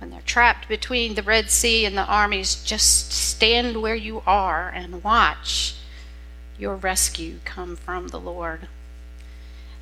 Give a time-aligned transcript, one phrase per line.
[0.00, 4.70] when they're trapped between the Red Sea and the armies, just stand where you are
[4.70, 5.74] and watch
[6.58, 8.66] your rescue come from the Lord.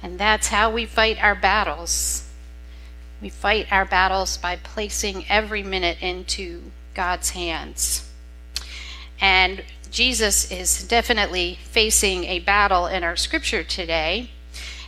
[0.03, 2.29] And that's how we fight our battles.
[3.23, 6.63] We fight our battles by placing every minute into
[6.95, 8.09] God's hands.
[9.21, 14.31] And Jesus is definitely facing a battle in our scripture today.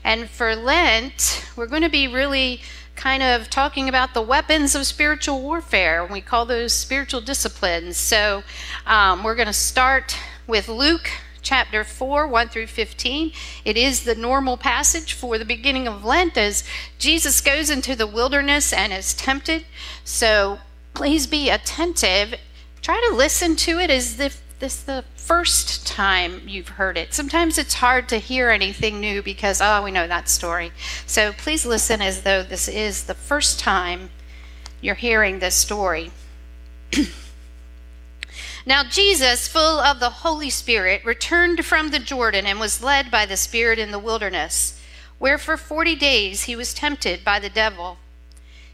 [0.03, 2.61] And for Lent, we're going to be really
[3.01, 6.05] kind of talking about the weapons of spiritual warfare.
[6.05, 7.97] We call those spiritual disciplines.
[7.97, 8.43] So
[8.87, 10.15] um, we're going to start
[10.47, 13.33] with Luke chapter 4, 1 through 15.
[13.65, 16.63] It is the normal passage for the beginning of Lent as
[16.99, 19.65] Jesus goes into the wilderness and is tempted.
[20.05, 20.59] So
[20.93, 22.35] please be attentive.
[22.83, 27.15] Try to listen to it as if this is the first time you've heard it.
[27.15, 30.71] Sometimes it's hard to hear anything new because, oh, we know that story.
[31.07, 34.11] So please listen as though this is the first time
[34.83, 36.11] you're hearing this story.
[38.67, 43.25] now, Jesus, full of the Holy Spirit, returned from the Jordan and was led by
[43.25, 44.79] the Spirit in the wilderness,
[45.19, 47.97] where for forty days he was tempted by the devil.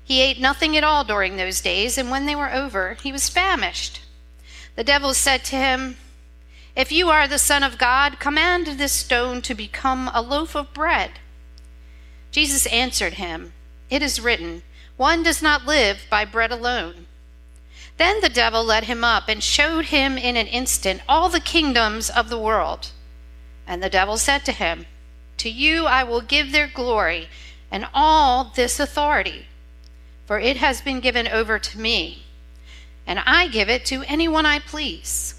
[0.02, 3.28] He ate nothing at all during those days, and when they were over, he was
[3.28, 4.00] famished.
[4.76, 5.96] The devil said to him,
[6.76, 10.74] If you are the Son of God, command this stone to become a loaf of
[10.74, 11.12] bread.
[12.30, 13.54] Jesus answered him,
[13.88, 14.62] It is written,
[14.98, 17.06] One does not live by bread alone.
[17.96, 22.10] Then the devil led him up and showed him in an instant all the kingdoms
[22.10, 22.92] of the world.
[23.66, 24.84] And the devil said to him,
[25.38, 27.30] To you I will give their glory
[27.70, 29.46] and all this authority,
[30.26, 32.25] for it has been given over to me
[33.06, 35.34] and I give it to anyone I please.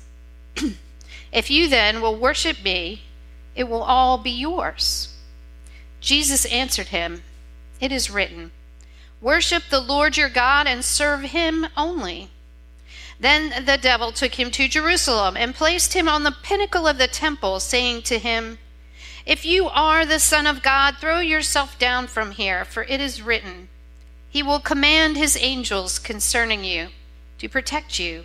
[1.32, 3.02] if you then will worship me,
[3.56, 5.14] it will all be yours.
[6.00, 7.24] Jesus answered him,
[7.82, 8.52] It is written,
[9.20, 12.30] Worship the Lord your God and serve him only.
[13.20, 17.08] Then the devil took him to Jerusalem and placed him on the pinnacle of the
[17.08, 18.60] temple, saying to him,
[19.26, 23.24] If you are the Son of God, throw yourself down from here, for it is
[23.24, 23.70] written,
[24.30, 26.90] He will command his angels concerning you
[27.40, 28.24] to protect you.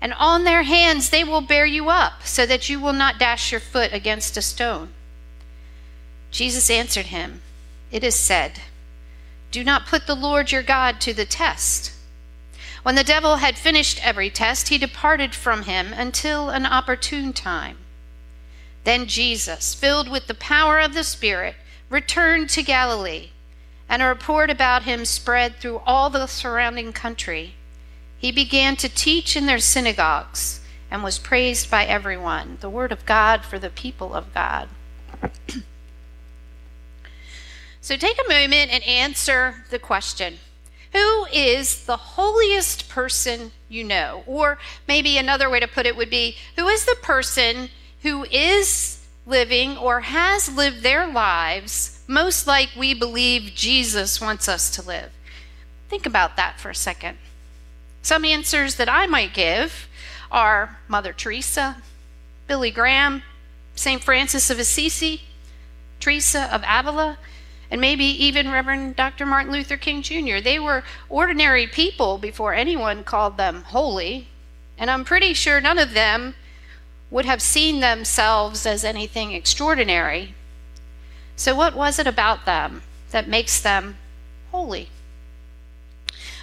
[0.00, 3.52] And on their hands they will bear you up, so that you will not dash
[3.52, 4.90] your foot against a stone.
[6.30, 7.42] Jesus answered him,
[7.90, 8.60] It is said,
[9.50, 11.92] Do not put the Lord your God to the test.
[12.82, 17.76] When the devil had finished every test, he departed from him until an opportune time.
[18.84, 21.56] Then Jesus, filled with the power of the Spirit,
[21.90, 23.30] returned to Galilee,
[23.88, 27.54] and a report about him spread through all the surrounding country.
[28.20, 30.60] He began to teach in their synagogues
[30.90, 32.58] and was praised by everyone.
[32.60, 34.68] The word of God for the people of God.
[37.80, 40.38] so take a moment and answer the question
[40.92, 44.22] Who is the holiest person you know?
[44.26, 47.70] Or maybe another way to put it would be Who is the person
[48.02, 54.68] who is living or has lived their lives most like we believe Jesus wants us
[54.72, 55.10] to live?
[55.88, 57.16] Think about that for a second.
[58.02, 59.88] Some answers that I might give
[60.30, 61.76] are Mother Teresa,
[62.46, 63.22] Billy Graham,
[63.74, 64.02] St.
[64.02, 65.22] Francis of Assisi,
[66.00, 67.18] Teresa of Avila,
[67.70, 69.24] and maybe even Reverend Dr.
[69.26, 70.40] Martin Luther King Jr.
[70.42, 74.28] They were ordinary people before anyone called them holy,
[74.76, 76.34] and I'm pretty sure none of them
[77.10, 80.34] would have seen themselves as anything extraordinary.
[81.36, 83.96] So, what was it about them that makes them
[84.50, 84.88] holy?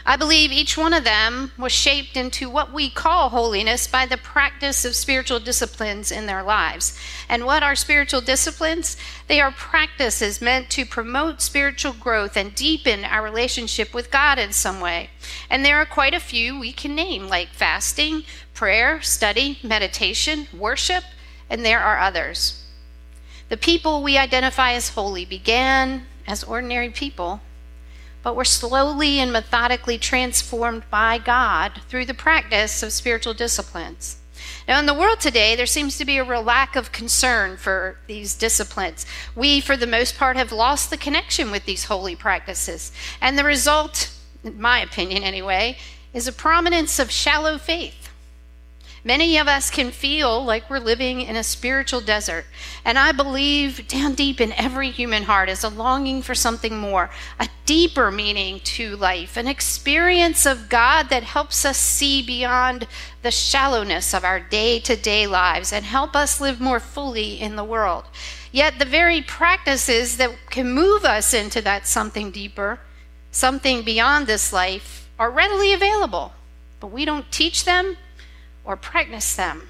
[0.09, 4.15] I believe each one of them was shaped into what we call holiness by the
[4.15, 6.98] practice of spiritual disciplines in their lives.
[7.27, 8.95] And what are spiritual disciplines?
[9.27, 14.54] They are practices meant to promote spiritual growth and deepen our relationship with God in
[14.54, 15.09] some way.
[15.50, 21.03] And there are quite a few we can name, like fasting, prayer, study, meditation, worship,
[21.50, 22.63] and there are others.
[23.50, 27.42] The people we identify as holy began as ordinary people
[28.27, 34.18] but we're slowly and methodically transformed by God through the practice of spiritual disciplines.
[34.68, 38.00] Now, in the world today, there seems to be a real lack of concern for
[38.07, 39.06] these disciplines.
[39.33, 42.91] We, for the most part, have lost the connection with these holy practices.
[43.21, 44.12] And the result,
[44.44, 45.77] in my opinion anyway,
[46.13, 48.06] is a prominence of shallow faith.
[49.07, 52.44] Many of us can feel like we're living in a spiritual desert.
[52.83, 57.09] And I believe down deep in every human heart is a longing for something more,
[57.39, 62.86] a deeper meaning to life, an experience of God that helps us see beyond
[63.21, 67.56] the shallowness of our day to day lives and help us live more fully in
[67.56, 68.03] the world.
[68.51, 72.81] Yet the very practices that can move us into that something deeper,
[73.31, 76.33] something beyond this life, are readily available.
[76.81, 77.95] But we don't teach them
[78.67, 79.69] or practice them.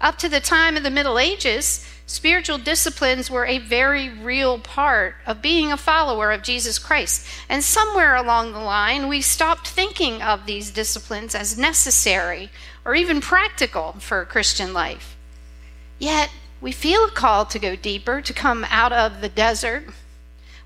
[0.00, 5.16] Up to the time of the Middle Ages, spiritual disciplines were a very real part
[5.26, 7.26] of being a follower of Jesus Christ.
[7.48, 12.50] And somewhere along the line, we stopped thinking of these disciplines as necessary
[12.84, 15.16] or even practical for a Christian life.
[15.98, 16.30] Yet,
[16.60, 19.84] we feel a call to go deeper, to come out of the desert.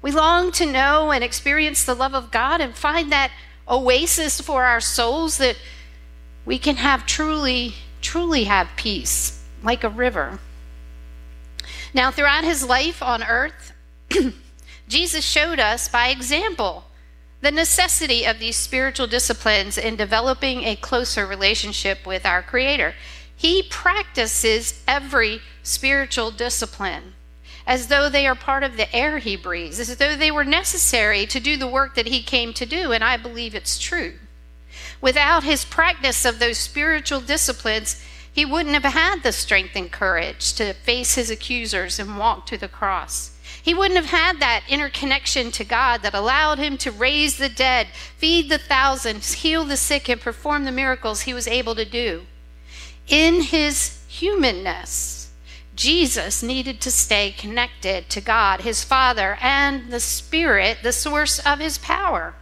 [0.02, 3.30] We long to know and experience the love of God and find that
[3.69, 5.56] oasis for our souls that
[6.44, 10.39] we can have truly, truly have peace like a river.
[11.94, 13.73] Now, throughout his life on earth,
[14.89, 16.85] Jesus showed us by example
[17.41, 22.94] the necessity of these spiritual disciplines in developing a closer relationship with our Creator.
[23.35, 27.15] He practices every spiritual discipline
[27.67, 31.27] as though they are part of the air he breathes, as though they were necessary
[31.27, 34.15] to do the work that he came to do, and I believe it's true.
[35.02, 38.00] Without his practice of those spiritual disciplines,
[38.32, 42.56] he wouldn't have had the strength and courage to face his accusers and walk to
[42.56, 43.37] the cross.
[43.60, 47.49] He wouldn't have had that inner connection to God that allowed him to raise the
[47.49, 51.84] dead, feed the thousands, heal the sick, and perform the miracles he was able to
[51.84, 52.22] do.
[53.08, 55.32] In his humanness,
[55.75, 61.58] Jesus needed to stay connected to God, his Father, and the Spirit, the source of
[61.58, 62.34] his power.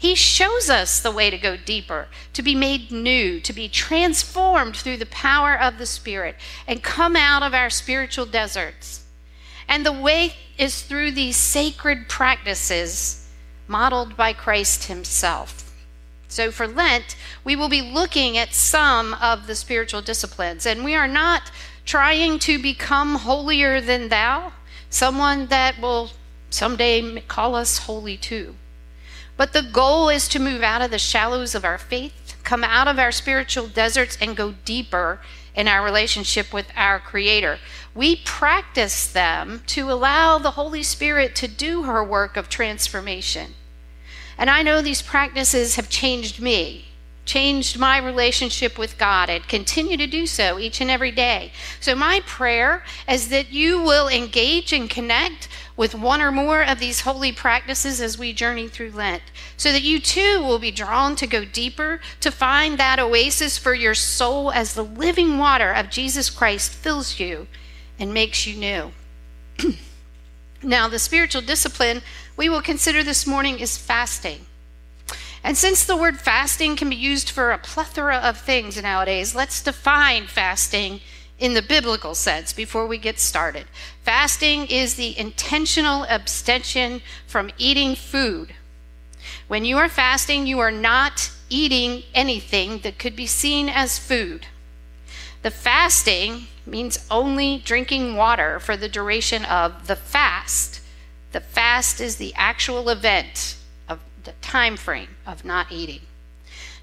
[0.00, 4.74] He shows us the way to go deeper, to be made new, to be transformed
[4.74, 6.36] through the power of the Spirit,
[6.66, 9.04] and come out of our spiritual deserts.
[9.68, 13.28] And the way is through these sacred practices
[13.68, 15.70] modeled by Christ Himself.
[16.28, 17.14] So for Lent,
[17.44, 21.52] we will be looking at some of the spiritual disciplines, and we are not
[21.84, 24.54] trying to become holier than thou,
[24.88, 26.12] someone that will
[26.48, 28.54] someday call us holy too.
[29.40, 32.86] But the goal is to move out of the shallows of our faith, come out
[32.86, 35.18] of our spiritual deserts, and go deeper
[35.54, 37.58] in our relationship with our Creator.
[37.94, 43.54] We practice them to allow the Holy Spirit to do her work of transformation.
[44.36, 46.88] And I know these practices have changed me,
[47.24, 51.52] changed my relationship with God, and continue to do so each and every day.
[51.80, 56.78] So, my prayer is that you will engage and connect with one or more of
[56.78, 59.22] these holy practices as we journey through Lent,
[59.56, 63.74] so that you too will be drawn to go deeper, to find that oasis for
[63.74, 67.46] your soul as the living water of Jesus Christ fills you
[67.98, 68.92] and makes you new.
[70.62, 72.02] now, the spiritual discipline
[72.36, 74.46] we will consider this morning is fasting.
[75.42, 79.62] And since the word fasting can be used for a plethora of things nowadays, let's
[79.62, 81.00] define fasting
[81.40, 83.64] in the biblical sense before we get started.
[84.04, 88.54] Fasting is the intentional abstention from eating food.
[89.48, 94.46] When you are fasting, you are not eating anything that could be seen as food.
[95.42, 100.80] The fasting means only drinking water for the duration of the fast.
[101.32, 103.56] The fast is the actual event
[103.88, 106.02] of the time frame of not eating.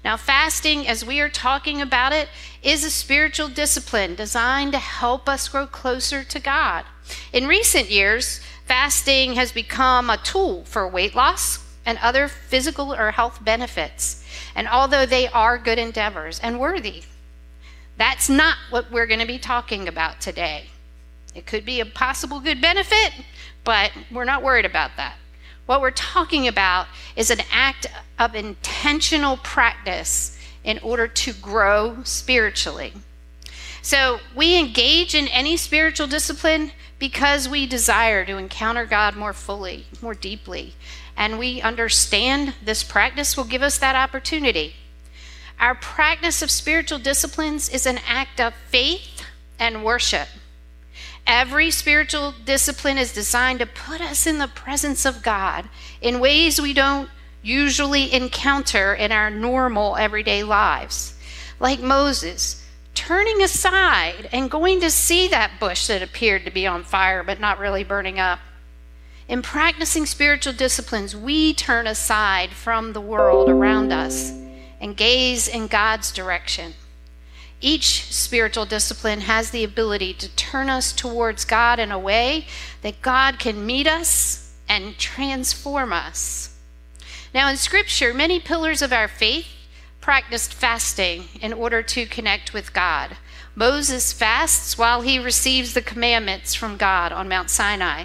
[0.08, 2.30] Now, fasting, as we are talking about it,
[2.62, 6.86] is a spiritual discipline designed to help us grow closer to God.
[7.30, 13.10] In recent years, fasting has become a tool for weight loss and other physical or
[13.10, 14.24] health benefits.
[14.54, 17.02] And although they are good endeavors and worthy,
[17.98, 20.70] that's not what we're going to be talking about today.
[21.34, 23.12] It could be a possible good benefit,
[23.62, 25.16] but we're not worried about that.
[25.68, 27.86] What we're talking about is an act
[28.18, 32.94] of intentional practice in order to grow spiritually.
[33.82, 39.84] So we engage in any spiritual discipline because we desire to encounter God more fully,
[40.00, 40.72] more deeply.
[41.18, 44.72] And we understand this practice will give us that opportunity.
[45.60, 49.22] Our practice of spiritual disciplines is an act of faith
[49.58, 50.28] and worship.
[51.28, 55.68] Every spiritual discipline is designed to put us in the presence of God
[56.00, 57.10] in ways we don't
[57.42, 61.18] usually encounter in our normal everyday lives.
[61.60, 66.82] Like Moses, turning aside and going to see that bush that appeared to be on
[66.82, 68.38] fire but not really burning up.
[69.28, 74.30] In practicing spiritual disciplines, we turn aside from the world around us
[74.80, 76.72] and gaze in God's direction.
[77.60, 82.46] Each spiritual discipline has the ability to turn us towards God in a way
[82.82, 86.54] that God can meet us and transform us.
[87.34, 89.46] Now, in Scripture, many pillars of our faith
[90.00, 93.16] practiced fasting in order to connect with God.
[93.54, 98.04] Moses fasts while he receives the commandments from God on Mount Sinai.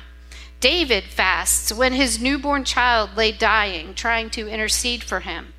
[0.60, 5.54] David fasts when his newborn child lay dying, trying to intercede for him.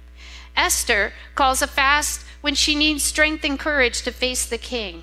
[0.57, 5.03] Esther calls a fast when she needs strength and courage to face the king.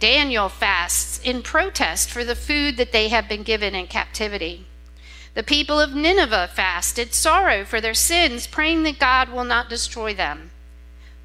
[0.00, 4.64] Daniel fasts in protest for the food that they have been given in captivity.
[5.34, 10.14] The people of Nineveh fasted sorrow for their sins, praying that God will not destroy
[10.14, 10.52] them.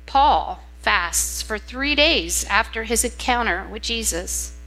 [0.05, 4.57] Paul fasts for three days after his encounter with Jesus.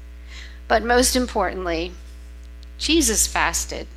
[0.69, 1.93] But most importantly,
[2.79, 3.89] Jesus fasted.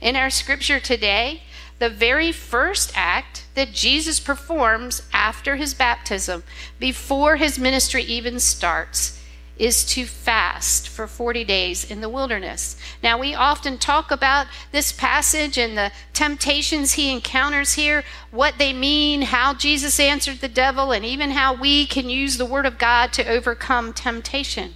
[0.00, 1.42] In our scripture today,
[1.78, 6.42] the very first act that Jesus performs after his baptism,
[6.78, 9.20] before his ministry even starts,
[9.56, 12.76] is to fast for 40 days in the wilderness.
[13.02, 18.72] Now, we often talk about this passage and the temptations he encounters here, what they
[18.72, 22.78] mean, how Jesus answered the devil, and even how we can use the Word of
[22.78, 24.74] God to overcome temptation.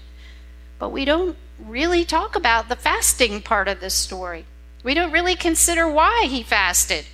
[0.79, 4.45] But we don't really talk about the fasting part of this story.
[4.85, 7.05] We don't really consider why he fasted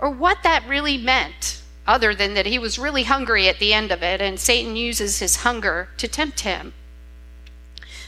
[0.00, 3.92] or what that really meant, other than that he was really hungry at the end
[3.92, 6.72] of it, and Satan uses his hunger to tempt him.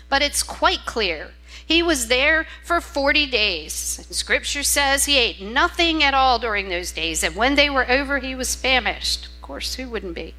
[0.08, 1.32] But it's quite clear.
[1.64, 3.72] He was there for 40 days.
[4.10, 7.22] Scripture says he ate nothing at all during those days.
[7.22, 9.26] And when they were over, he was famished.
[9.26, 10.34] Of course, who wouldn't be?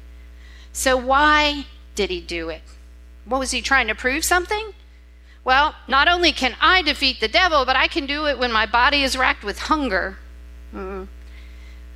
[0.72, 2.62] So, why did he do it?
[3.24, 4.74] What was he trying to prove something?
[5.44, 8.66] Well, not only can I defeat the devil, but I can do it when my
[8.66, 10.18] body is racked with hunger.
[10.74, 11.08] Mm.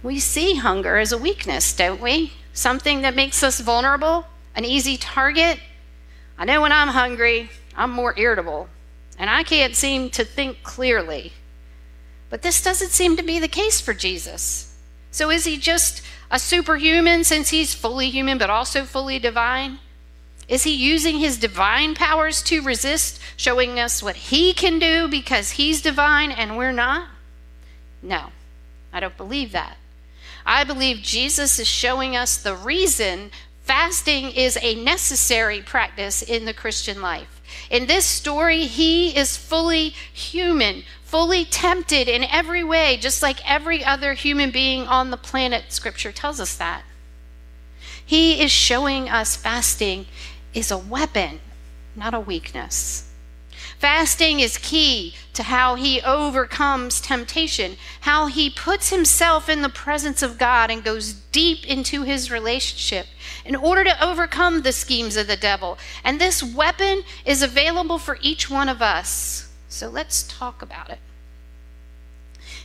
[0.02, 2.32] We see hunger as a weakness, don't we?
[2.52, 5.58] Something that makes us vulnerable, an easy target.
[6.38, 8.68] I know when I'm hungry, I'm more irritable,
[9.18, 11.32] and I can't seem to think clearly.
[12.30, 14.76] But this doesn't seem to be the case for Jesus.
[15.10, 19.78] So is he just a superhuman since he's fully human but also fully divine?
[20.46, 25.52] Is he using his divine powers to resist, showing us what he can do because
[25.52, 27.08] he's divine and we're not?
[28.02, 28.30] No,
[28.92, 29.76] I don't believe that.
[30.48, 33.30] I believe Jesus is showing us the reason
[33.64, 37.42] fasting is a necessary practice in the Christian life.
[37.70, 43.84] In this story, he is fully human, fully tempted in every way, just like every
[43.84, 45.64] other human being on the planet.
[45.68, 46.82] Scripture tells us that.
[48.04, 50.06] He is showing us fasting
[50.54, 51.40] is a weapon,
[51.94, 53.07] not a weakness.
[53.78, 60.20] Fasting is key to how he overcomes temptation, how he puts himself in the presence
[60.20, 63.06] of God and goes deep into his relationship
[63.44, 65.78] in order to overcome the schemes of the devil.
[66.02, 69.48] And this weapon is available for each one of us.
[69.68, 70.98] So let's talk about it.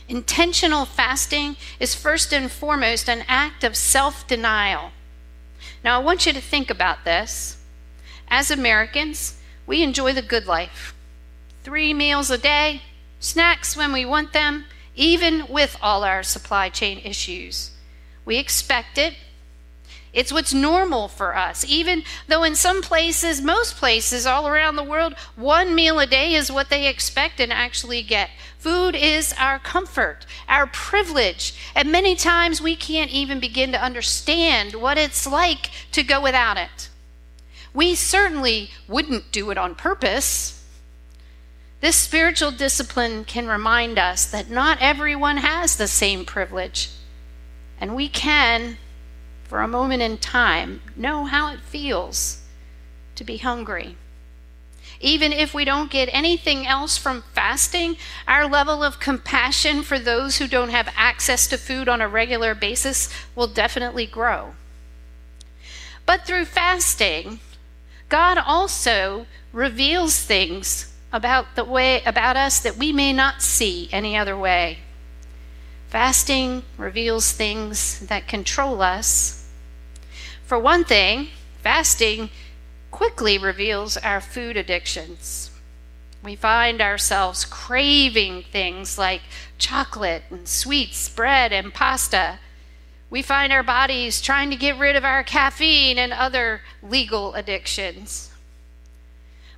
[0.08, 4.90] Intentional fasting is first and foremost an act of self denial.
[5.84, 7.58] Now, I want you to think about this.
[8.26, 10.94] As Americans, we enjoy the good life.
[11.64, 12.82] Three meals a day,
[13.20, 17.70] snacks when we want them, even with all our supply chain issues.
[18.26, 19.14] We expect it.
[20.12, 24.84] It's what's normal for us, even though in some places, most places all around the
[24.84, 28.28] world, one meal a day is what they expect and actually get.
[28.58, 34.74] Food is our comfort, our privilege, and many times we can't even begin to understand
[34.74, 36.90] what it's like to go without it.
[37.72, 40.63] We certainly wouldn't do it on purpose.
[41.84, 46.88] This spiritual discipline can remind us that not everyone has the same privilege.
[47.78, 48.78] And we can,
[49.42, 52.40] for a moment in time, know how it feels
[53.16, 53.98] to be hungry.
[54.98, 60.38] Even if we don't get anything else from fasting, our level of compassion for those
[60.38, 64.54] who don't have access to food on a regular basis will definitely grow.
[66.06, 67.40] But through fasting,
[68.08, 74.14] God also reveals things about the way about us that we may not see any
[74.14, 74.80] other way.
[75.88, 79.48] Fasting reveals things that control us.
[80.44, 81.28] For one thing,
[81.62, 82.28] fasting
[82.90, 85.50] quickly reveals our food addictions.
[86.22, 89.22] We find ourselves craving things like
[89.56, 92.40] chocolate and sweets, bread and pasta
[93.14, 98.28] we find our bodies trying to get rid of our caffeine and other legal addictions.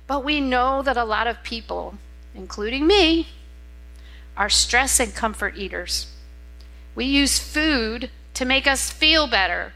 [0.07, 1.95] But we know that a lot of people,
[2.33, 3.27] including me,
[4.37, 6.07] are stress and comfort eaters.
[6.95, 9.73] We use food to make us feel better,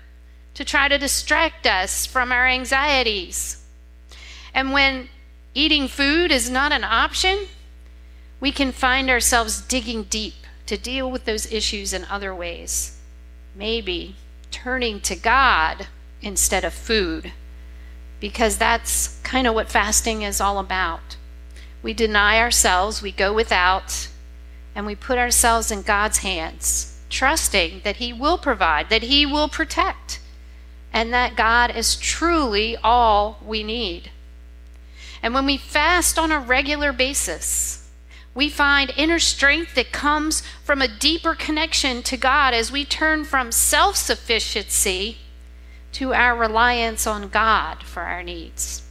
[0.53, 3.63] to try to distract us from our anxieties.
[4.53, 5.09] And when
[5.53, 7.47] eating food is not an option,
[8.39, 10.33] we can find ourselves digging deep
[10.65, 12.99] to deal with those issues in other ways.
[13.55, 14.15] Maybe
[14.51, 15.87] turning to God
[16.21, 17.33] instead of food,
[18.21, 21.17] because that's kind of what fasting is all about.
[21.83, 24.07] We deny ourselves, we go without,
[24.75, 29.49] and we put ourselves in God's hands, trusting that He will provide, that He will
[29.49, 30.21] protect,
[30.93, 34.11] and that God is truly all we need.
[35.23, 37.89] And when we fast on a regular basis,
[38.35, 43.25] we find inner strength that comes from a deeper connection to God as we turn
[43.25, 45.17] from self sufficiency
[45.93, 48.83] to our reliance on God for our needs.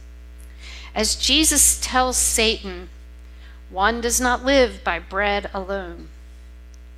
[0.93, 2.89] As Jesus tells Satan,
[3.69, 6.09] one does not live by bread alone.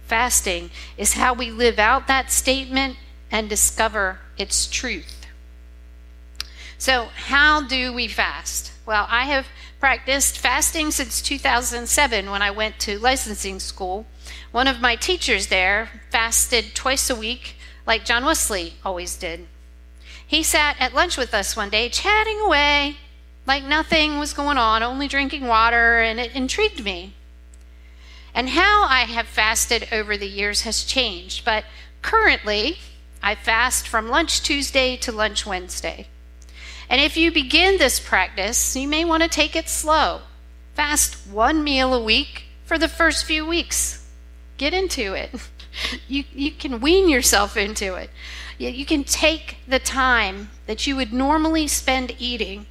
[0.08, 2.98] Fasting is how we live out that statement
[3.32, 5.28] and discover its truth.
[6.78, 8.74] So, how do we fast?
[8.86, 9.48] Well, I have
[9.80, 14.06] practiced fasting since 2007 when I went to licensing school.
[14.52, 17.56] One of my teachers there fasted twice a week,
[17.86, 19.48] like John Wesley always did.
[20.34, 22.98] He sat at lunch with us one day, chatting away
[23.46, 27.14] like nothing was going on, only drinking water, and it intrigued me.
[28.34, 31.66] And how I have fasted over the years has changed, but
[32.02, 32.80] currently
[33.22, 36.08] I fast from lunch Tuesday to lunch Wednesday.
[36.90, 40.22] And if you begin this practice, you may want to take it slow.
[40.74, 44.10] Fast one meal a week for the first few weeks.
[44.58, 45.30] Get into it.
[46.08, 48.10] You, you can wean yourself into it.
[48.58, 52.68] You can take the time that you would normally spend eating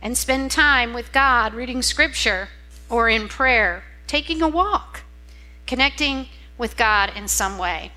[0.00, 2.48] and spend time with God reading scripture
[2.88, 5.02] or in prayer, taking a walk,
[5.66, 7.92] connecting with God in some way.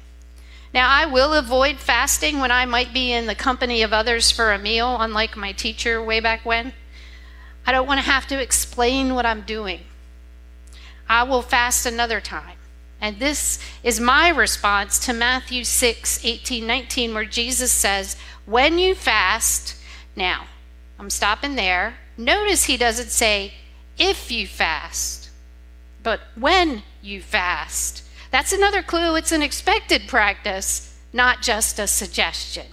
[0.74, 4.52] Now, I will avoid fasting when I might be in the company of others for
[4.52, 6.74] a meal, unlike my teacher way back when.
[7.66, 9.82] I don't want to have to explain what I'm doing.
[11.08, 12.58] I will fast another time.
[13.02, 18.96] And this is my response to Matthew 6 18, 19, where Jesus says, When you
[18.96, 19.76] fast,
[20.16, 20.46] now,
[20.98, 21.96] I'm stopping there.
[22.18, 23.54] Notice he doesn't say,
[23.98, 25.30] If you fast,
[26.04, 28.04] but when you fast.
[28.32, 29.16] That's another clue.
[29.16, 32.68] It's an expected practice, not just a suggestion.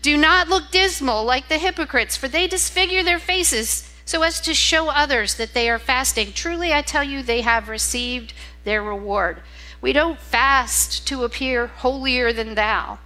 [0.00, 4.54] Do not look dismal like the hypocrites, for they disfigure their faces so as to
[4.54, 6.32] show others that they are fasting.
[6.32, 8.32] Truly, I tell you, they have received
[8.64, 9.42] their reward.
[9.80, 12.98] We don't fast to appear holier than thou,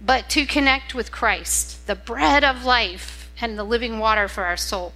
[0.00, 4.56] but to connect with Christ, the bread of life and the living water for our
[4.56, 4.92] soul.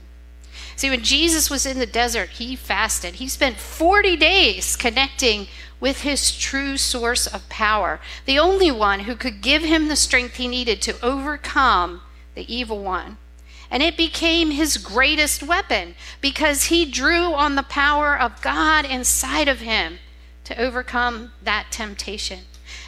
[0.77, 3.15] See, when Jesus was in the desert, he fasted.
[3.15, 5.47] He spent 40 days connecting
[5.81, 10.37] with his true source of power, the only one who could give him the strength
[10.37, 12.03] he needed to overcome
[12.35, 13.19] the evil one.
[13.73, 19.49] And it became his greatest weapon because he drew on the power of God inside
[19.49, 19.99] of him
[20.45, 22.41] to overcome that temptation.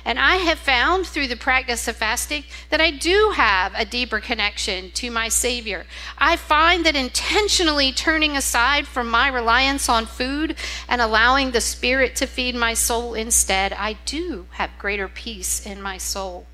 [0.04, 4.20] And I have found through the practice of fasting that I do have a deeper
[4.20, 5.86] connection to my Savior.
[6.18, 12.14] I find that intentionally turning aside from my reliance on food and allowing the Spirit
[12.16, 16.46] to feed my soul instead, I do have greater peace in my soul.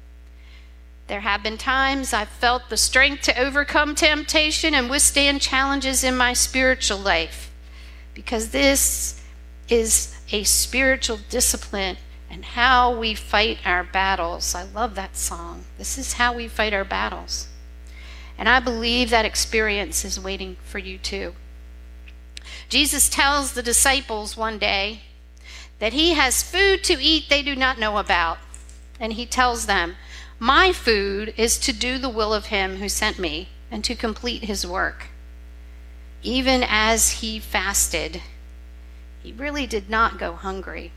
[1.11, 6.17] There have been times I've felt the strength to overcome temptation and withstand challenges in
[6.17, 7.51] my spiritual life
[8.15, 9.21] because this
[9.69, 11.97] is a spiritual discipline
[12.31, 14.55] and how we fight our battles.
[14.55, 15.65] I love that song.
[15.79, 17.49] This is how we fight our battles.
[18.39, 21.35] And I believe that experience is waiting for you too.
[22.69, 25.01] Jesus tells the disciples one day
[25.81, 28.39] that he has food to eat they do not know about.
[29.01, 29.97] And he tells them,
[30.43, 34.45] My food is to do the will of him who sent me and to complete
[34.45, 35.09] his work.
[36.23, 38.23] Even as he fasted,
[39.23, 40.93] he really did not go hungry.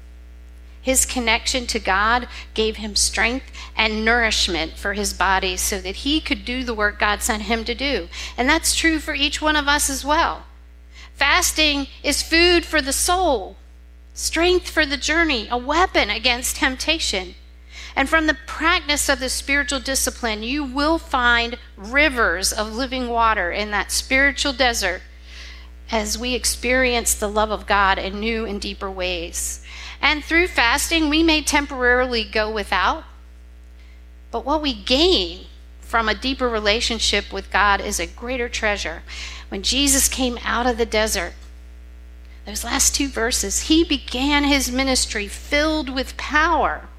[0.82, 6.22] His connection to God gave him strength and nourishment for his body so that he
[6.22, 8.08] could do the work God sent him to do.
[8.38, 10.44] And that's true for each one of us as well.
[11.16, 13.58] Fasting is food for the soul,
[14.14, 17.36] strength for the journey, a weapon against temptation.
[17.96, 23.52] And from the practice of the spiritual discipline, you will find rivers of living water
[23.52, 25.02] in that spiritual desert
[25.92, 29.64] as we experience the love of God in new and deeper ways.
[30.02, 33.04] And through fasting, we may temporarily go without,
[34.32, 35.46] but what we gain
[35.80, 39.04] from a deeper relationship with God is a greater treasure.
[39.50, 41.34] When Jesus came out of the desert,
[42.46, 46.90] those last two verses, he began his ministry filled with power.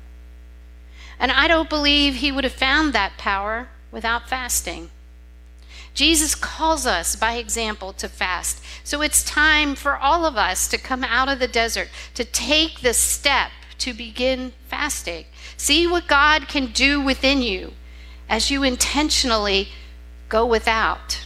[1.18, 4.90] And I don't believe he would have found that power without fasting.
[5.94, 8.62] Jesus calls us by example to fast.
[8.82, 12.80] So it's time for all of us to come out of the desert, to take
[12.80, 15.26] the step to begin fasting.
[15.56, 17.74] See what God can do within you
[18.28, 19.68] as you intentionally
[20.28, 21.24] go without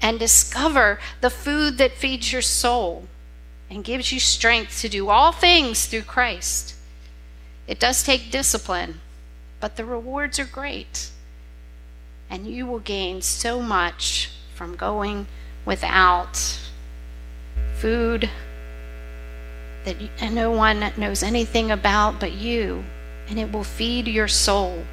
[0.00, 3.06] and discover the food that feeds your soul
[3.70, 6.74] and gives you strength to do all things through Christ.
[7.68, 9.00] It does take discipline,
[9.60, 11.10] but the rewards are great.
[12.30, 15.26] And you will gain so much from going
[15.64, 16.58] without
[17.76, 18.30] food
[19.84, 22.84] that no one knows anything about but you,
[23.28, 24.84] and it will feed your soul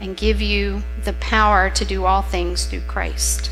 [0.00, 3.50] and give you the power to do all things through Christ.